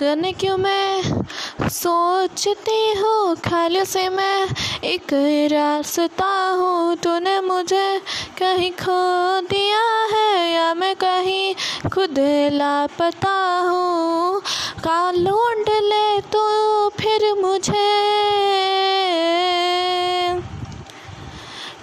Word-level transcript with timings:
जाने 0.00 0.32
क्यों 0.32 0.56
मैं? 0.56 1.02
सोचती 1.68 2.98
हूँ 2.98 3.36
खाली 3.36 3.84
से 3.84 4.08
मैं 4.08 4.48
एक 4.84 5.06
रास्ता 5.52 6.48
हूँ। 6.48 6.96
तूने 6.96 7.40
मुझे 7.40 8.00
कहीं 8.38 8.70
खो 8.70 9.40
दिया 9.40 10.06
है 10.16 10.54
या 10.54 10.74
मैं 10.74 10.96
कहीं 10.96 11.54
खुद 11.90 12.14
लापता 12.52 13.58
हूँ? 13.58 14.40
का 14.84 15.10
लूट 15.10 15.68
ले 15.68 16.20
तो 16.20 16.88
फिर 16.88 17.34
मुझे। 17.34 18.04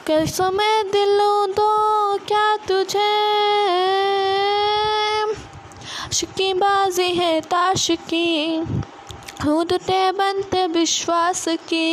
कैसा 0.08 0.52
मैं 0.52 0.92
दिलों 0.92 1.52
दो, 1.52 2.18
क्या 2.18 2.58
तुझे? 2.58 3.97
शिकी 6.38 6.54
बाजी 6.54 7.04
है 7.04 7.42
ताश 7.42 7.92
की 7.92 8.62
कूदते 9.42 10.12
बनते 10.12 10.68
विश्वास 10.68 11.46
की। 11.48 11.90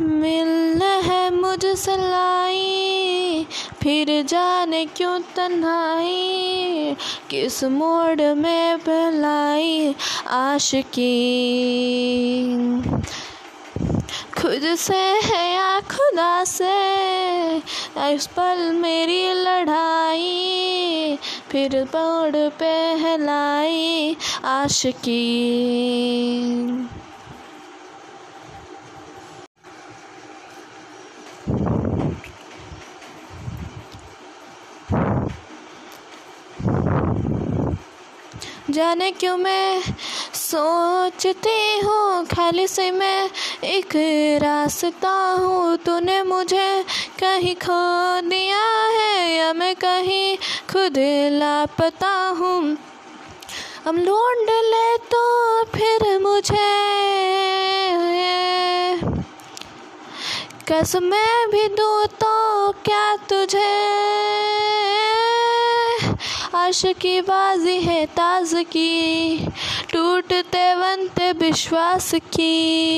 मिलना 0.00 0.90
है 1.08 1.34
मुझसे 1.34 1.96
लाई 1.96 3.46
फिर 3.82 4.22
जाने 4.22 4.84
क्यों 4.86 5.20
तन्हाई? 5.36 6.96
किस 7.30 7.64
मोड़ 7.64 8.34
में 8.34 8.78
बलाई 8.78 9.94
आशिकी? 10.28 11.14
खुद 14.48 14.64
से 14.78 15.00
है 15.24 15.42
या 15.54 15.80
खुदा 15.90 16.44
से 16.44 17.56
इस 18.12 18.26
पल 18.26 18.60
मेरी 18.72 19.32
लड़ाई, 19.34 21.18
फिर 21.50 21.84
पौड़ 21.92 22.48
पहलाई 22.62 24.16
आशिकी। 24.44 25.18
जाने 38.70 39.10
क्यों 39.10 39.36
मैं 39.36 39.82
सोचती 40.48 41.80
हूँ, 41.80 42.24
खाली 42.24 42.66
से 42.68 42.90
मैं 42.90 43.30
एक 43.64 43.88
रास्ता 44.42 45.10
हूँ। 45.10 45.76
तूने 45.76 46.22
मुझे 46.22 46.84
कहीं 47.20 47.54
खो 47.54 48.20
दिया 48.20 48.62
है 48.88 49.36
या 49.36 49.52
मैं 49.52 49.74
कहीं 49.74 50.36
खुद 50.72 50.98
लापता 51.32 52.28
हूँ? 52.28 52.78
हम 53.84 53.98
लौट 53.98 54.50
ले 54.50 54.96
तो 54.96 55.64
फिर 55.64 56.18
मुझे। 56.22 56.88
कसम 60.68 61.02
मैं 61.02 61.50
भी 61.50 61.68
दूँ 61.68 62.06
तो 62.06 62.72
क्या 62.72 63.16
तुझे? 63.16 63.98
आश 66.54 66.82
की 67.00 67.20
बाजी 67.20 67.80
है 67.80 68.06
ताज 68.06 68.54
की, 68.54 69.38
टूटते 69.92 70.76
बनते 70.76 71.32
विश्वास 71.32 72.14
की। 72.14 72.88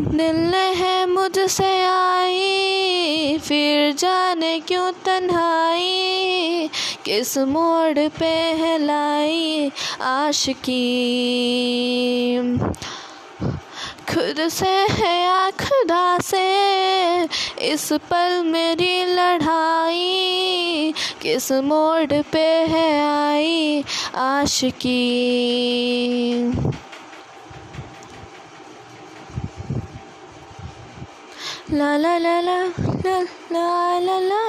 दिल 0.00 0.36
ने 0.36 0.74
है 0.74 1.06
मुझसे 1.06 1.86
आई, 1.86 3.38
फिर 3.38 3.92
जाने 3.92 4.60
क्यों 4.60 4.92
तन्हाई? 4.92 6.70
किस 7.04 7.38
मोड़ 7.38 8.08
पे 8.08 8.34
है 8.34 8.78
लाई 8.78 9.70
आशिकी? 10.00 10.78
खुद 14.28 14.48
से 14.48 14.86
है 14.90 15.22
या 15.22 15.50
खुदा 15.50 16.18
से 16.22 17.24
इस 17.72 17.92
पल 17.92 18.42
मेरी 18.44 19.04
लड़ाई 19.04 20.94
किस 21.22 21.52
मोड़ 21.52 22.22
पे 22.22 22.64
है 22.64 23.08
आई 23.30 23.84
आशिकी? 24.14 25.04
ला 31.72 31.96
ला 31.96 32.18
ला 32.18 32.40
ला 32.40 32.64
ला 33.52 34.00
ला 34.00 34.18
ला। 34.18 34.47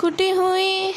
स्कूटी 0.00 0.30
हुई। 0.30 0.92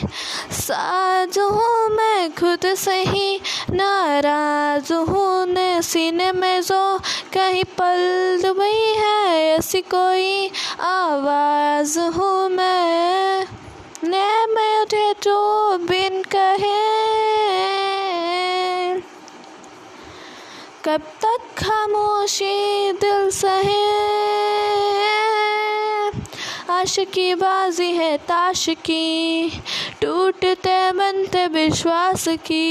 साज 0.51 1.39
हूँ 1.39 1.89
मैं 1.89 2.31
खुद 2.31 2.75
सही। 2.75 3.41
नाराज़ 3.69 4.93
हूँ 4.93 5.45
ने 5.45 5.81
सीने 5.81 6.31
में 6.31 6.61
जो 6.61 6.99
कहीं 7.33 7.63
पल 7.63 8.39
दुबई 8.41 8.95
है, 8.97 9.47
ऐसी 9.57 9.81
कोई 9.81 10.47
आवाज़ 10.79 11.99
हूँ 11.99 12.49
मैं। 12.49 13.47
ने 14.03 14.45
मेरे 14.45 15.13
जो 15.23 15.77
बिन 15.77 16.23
कहे। 16.23 17.03
कब 20.85 21.01
तक 21.01 21.39
खामोशी 21.57 22.91
दिल 22.91 23.29
सहे 23.29 23.62
आश 26.83 26.95
की 27.13 27.35
बाजी 27.35 27.91
है 27.91 28.17
ताश 28.17 28.65
की, 28.69 29.49
टूटते 30.01 30.91
बनते 30.91 31.45
विश्वास 31.47 32.27
की। 32.27 32.65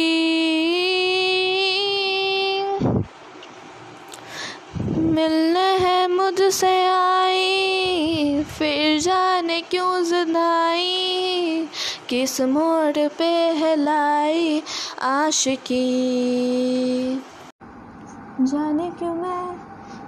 मिलने 4.98 5.64
है 5.78 6.06
मुझसे 6.08 6.74
आई, 6.86 8.42
फिर 8.58 8.98
जाने 9.00 9.60
क्यों 9.60 10.04
जुदाई? 10.04 11.68
किस 12.08 12.40
मोड़ 12.40 13.08
पे 13.18 13.30
है 13.60 13.74
लाई 13.76 14.62
आशिकी? 15.02 15.88
जाने 18.40 18.90
क्यों 18.90 19.14
मैं 19.14 19.56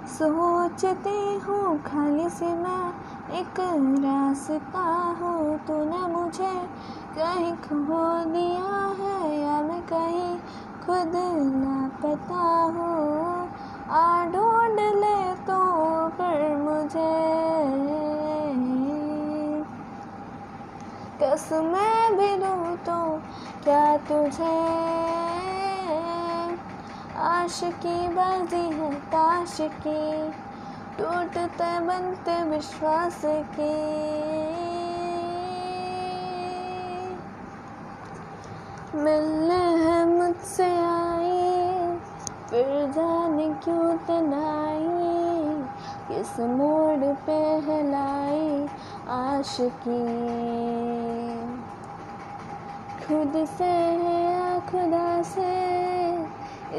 सोचती 0.07 1.17
हूँ, 1.45 1.81
खाली 1.83 2.29
से 2.29 2.53
मैं 2.55 3.04
एक 3.31 3.59
रास्ता 4.05 4.79
हूँ 5.19 5.57
तूने 5.57 5.97
मुझे 5.97 6.69
कहीं 7.15 7.53
खो 7.53 8.23
दिया 8.25 8.85
है 8.99 9.39
या 9.39 9.61
मैं 9.61 9.81
कहीं 9.81 10.37
खुद 10.85 11.11
लापता 11.55 12.63
हूँ? 12.63 13.49
आ 13.89 14.25
ढूंढ 14.25 14.79
ले 14.79 15.35
तो 15.35 15.59
फिर 16.09 16.55
मुझे। 16.57 17.35
कसमें 21.23 22.17
भी 22.17 22.37
दूँ 22.37 22.77
तो 22.77 23.21
क्या 23.63 23.97
तुझे? 23.97 24.75
आश 27.17 27.61
की 27.63 28.07
बाजी 28.07 28.57
है 28.57 28.93
ताश 28.93 29.57
की। 29.61 30.31
टूटते 30.97 31.71
बनते 31.79 32.43
विश्वास 32.49 33.21
की। 33.25 33.73
मिलने 38.95 39.63
है 39.81 39.97
मुझसे 40.09 40.69
आई 40.77 41.41
फिर 42.49 42.69
जाने 42.91 43.47
क्यों 43.63 43.97
तनाई 44.07 44.85
किस 46.07 46.39
मोड़ 46.49 47.13
पे 47.25 47.37
है 47.65 47.81
लाई 47.91 48.67
आश 49.09 49.57
की 49.85 49.99
खुद 53.05 53.33
से 53.47 53.71
है 54.03 54.15
या 54.23 54.59
खुदा 54.69 55.21
से, 55.23 55.51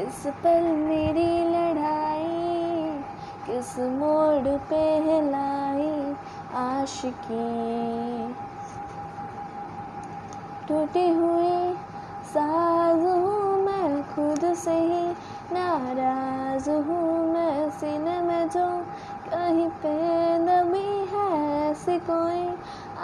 इस 0.01 0.25
पल 0.43 0.63
मेरी 0.79 1.29
आशिकी। 6.87 7.37
टूटी 10.67 11.07
हुई 11.09 11.73
साज 12.25 13.01
हूँ 13.03 13.57
मैं 13.63 14.03
खुद 14.11 14.45
से 14.55 14.71
ही, 14.71 15.01
नाराज़ 15.51 16.69
हूँ 16.69 17.33
मैं 17.33 17.69
सीने 17.69 18.21
में 18.21 18.49
जो 18.49 18.65
कहीं 19.27 19.67
पे 19.83 19.93
नमी 20.39 20.87
है 21.11 21.27
ऐसी 21.71 21.97
कोई 22.07 22.47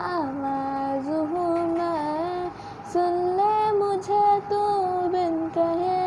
आवाज़ 0.03 1.09
हूँ 1.33 1.51
मैं। 1.67 2.51
सुन 2.93 3.21
ले 3.37 3.55
मुझे 3.79 4.23
तू 4.49 4.63
बिन 5.11 5.37
कहे। 5.57 6.01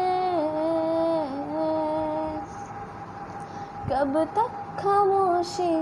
कब 3.90 4.16
तक 4.36 4.62
खामोशी 4.80 5.74